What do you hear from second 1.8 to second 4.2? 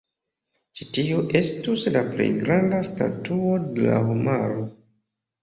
la plej granda statuo de la